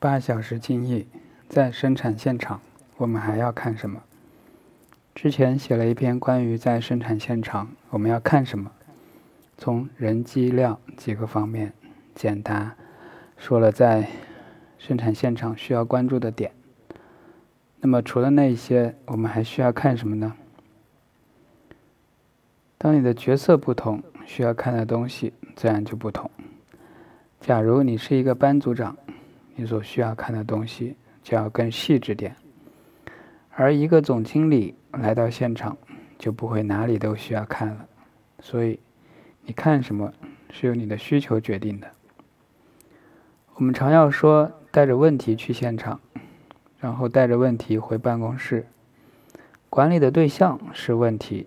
[0.00, 1.06] 八小时精益，
[1.46, 2.62] 在生产现场，
[2.96, 4.02] 我们还要看什么？
[5.14, 8.72] 之前写了一篇关于在生产现场我们要看什么，
[9.58, 11.74] 从人机料几个方面
[12.14, 12.74] 简答
[13.36, 14.08] 说了在
[14.78, 16.50] 生产现场需要关注的点。
[17.80, 20.34] 那么除了那一些，我们还需要看什么呢？
[22.78, 26.30] 当你的角色不同，需要看的东西自然就不同。
[27.38, 28.96] 假如你是一个班组长，
[29.60, 32.32] 你所需要看的东西就要更细致点；
[33.50, 35.76] 而一个总经理来到现场，
[36.18, 37.86] 就不会哪里都需要看了。
[38.40, 38.80] 所以，
[39.44, 40.10] 你看什么
[40.50, 41.86] 是由你的需求决定的。
[43.56, 46.00] 我们常要说带着问题去现场，
[46.78, 48.64] 然后带着问题回办公室。
[49.68, 51.46] 管理的对象是问题。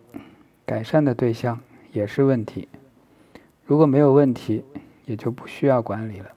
[0.67, 1.59] 改善的对象
[1.91, 2.69] 也是问题，
[3.65, 4.63] 如果没有问题，
[5.05, 6.29] 也就不需要管理了。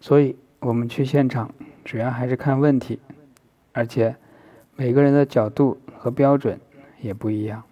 [0.00, 0.34] 所以，
[0.64, 1.50] 我们去现场
[1.84, 3.00] 主要还是看问题，
[3.72, 4.14] 而且
[4.76, 6.60] 每个人的角度和标准
[7.00, 7.64] 也不一样。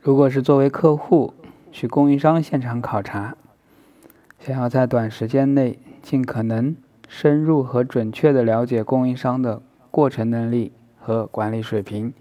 [0.00, 1.32] 如果是作为客户
[1.70, 3.36] 去供应商现场考察，
[4.40, 6.74] 想要在短时间内尽可能
[7.08, 12.12] 深入和准确地了解供应商的过程能力和管理水平。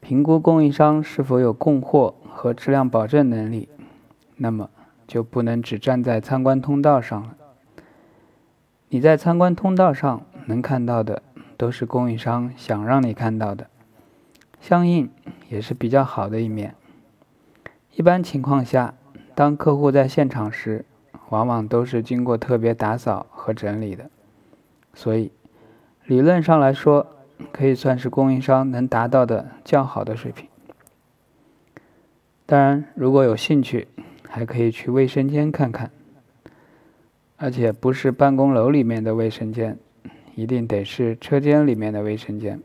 [0.00, 3.68] 评估供应商是否有供货和质量保证能力，
[4.36, 4.68] 那么
[5.06, 7.36] 就不能只站在参观通道上了。
[8.94, 11.20] 你在参观通道上能看到的，
[11.56, 13.66] 都是供应商想让你看到的，
[14.60, 15.10] 相应
[15.48, 16.76] 也是比较好的一面。
[17.96, 18.94] 一般情况下，
[19.34, 20.84] 当客户在现场时，
[21.30, 24.08] 往往都是经过特别打扫和整理的，
[24.92, 25.32] 所以
[26.04, 27.08] 理论上来说。
[27.50, 30.46] 可以算是供应商能达到的较好的水平。
[32.46, 33.88] 当然，如果有兴趣，
[34.28, 35.90] 还可以去卫生间看看，
[37.44, 39.76] 而且不是办公楼里面的卫生间，
[40.34, 42.58] 一定得是车间里面的卫生间。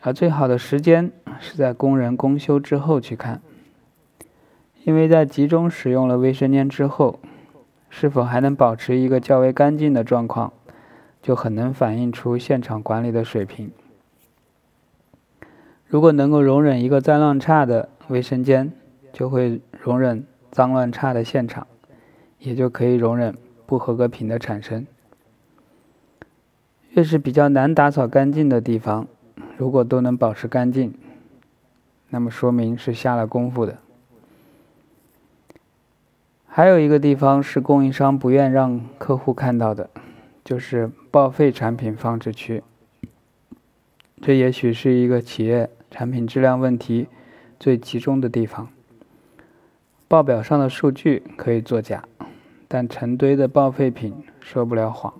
[0.00, 3.42] 而最好的时间是在工人公休之后去看，
[4.84, 7.20] 因为在集中使用了卫生间之后，
[7.90, 10.54] 是否还能保持一个较为干净的状况？
[11.20, 13.70] 就很能反映出现场管理的水平。
[15.86, 18.72] 如果能够容忍一个脏乱差的卫生间，
[19.12, 21.66] 就会容忍脏乱差的现场，
[22.40, 23.34] 也就可以容忍
[23.66, 24.86] 不合格品的产生。
[26.90, 29.06] 越是比较难打扫干净的地方，
[29.56, 30.92] 如果都能保持干净，
[32.08, 33.78] 那么说明是下了功夫的。
[36.46, 39.88] 还有一个地方是供应商不愿让客户看到的。
[40.42, 42.64] 就是报废产品放置区，
[44.20, 47.06] 这也许是一个企业产品质量问题
[47.60, 48.68] 最集中的地方。
[50.08, 52.02] 报表上的数据可以作假，
[52.72, 55.12] 但成堆的报废品说不了谎。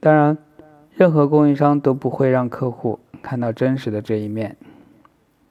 [0.00, 0.36] 当然，
[0.96, 4.56] 任何供应商都不会让客户看到真实的这一面，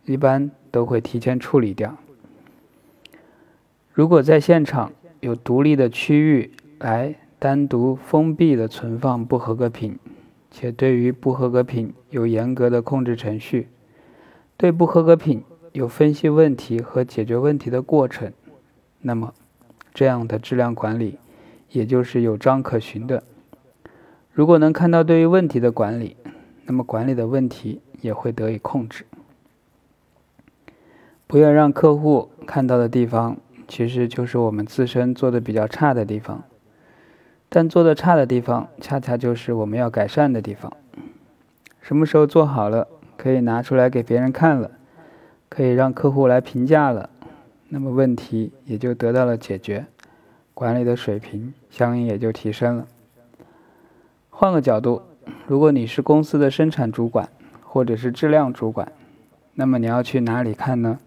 [0.04, 1.96] 一般都会提前处理掉。
[3.94, 4.92] 如果在现场
[5.22, 7.16] 有独立的区域来。
[7.38, 10.00] 单独封闭的存放不合格品，
[10.50, 13.68] 且对于不合格品有严格的控制程序，
[14.58, 15.44] 对不合格品
[15.74, 18.32] 有分析问题和解决问题的过程，
[19.02, 19.34] 那么
[19.96, 21.18] 这样的质量管理
[21.72, 23.24] 也就是有章可循的。
[24.34, 26.18] 如果能看到对于问题的管理，
[26.66, 29.06] 那么管理的问题也会得以控制。
[31.26, 33.38] 不要让客户看到的地方，
[33.70, 36.44] 其实就是我们自身做的比较差的地方。
[37.48, 40.74] 但做的差的地方，恰恰就是我们要改善的地方。
[41.82, 44.72] 什么时候做好了，可以拿出来给别人看了，
[45.48, 47.10] 可以让客户来评价了，
[47.76, 49.86] 那么问题也就得到了解决，
[50.54, 52.88] 管理的水平相应也就提升了。
[54.30, 55.02] 换个角度，
[55.46, 57.28] 如果你是公司的生产主管
[57.62, 58.90] 或者是质量主管，
[59.56, 61.00] 那么你要去哪里看呢？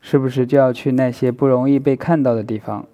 [0.00, 2.86] 是不是就要去那些不容易被看到的地方？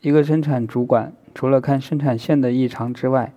[0.00, 3.34] 一个生产主管除了看生产线的异常之外，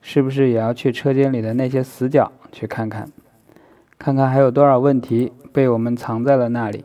[0.00, 3.12] 是不是也要去车间里的那些死角去看看，
[3.98, 6.82] 看看还有多少问题被我们藏在了那里，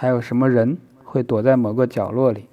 [0.00, 2.46] 还有什么人会躲在某个角落里？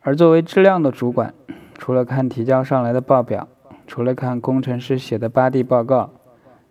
[0.00, 1.34] 而作为质量的主管，
[1.76, 3.48] 除了看提交上来的报表，
[3.84, 6.10] 除了看工程师写的八 D 报告，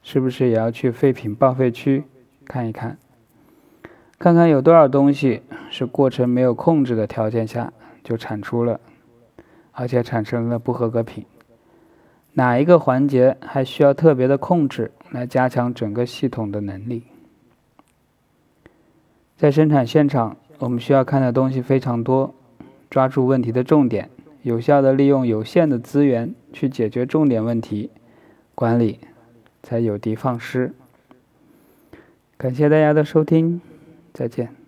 [0.02, 2.06] 是不是也要去废品报废区
[2.46, 2.98] 看一看？
[4.18, 8.80] 看看有多少东西是过程没有控制的条件下就产出了，
[9.74, 11.26] 而且产生了不合格品。
[12.32, 17.04] 哪一个环节还需要特别的控制来加强整个系统的能力？
[19.38, 22.34] 在生产现场，我们需要看的东西非常多，
[22.90, 24.10] 抓住问题的重点，
[24.44, 27.90] 有效的利用有限的资源去解决重点问题，
[28.56, 29.00] 管理
[29.62, 30.74] 才有的放矢。
[32.38, 33.60] 感谢大家的收听，
[34.14, 34.65] 再见。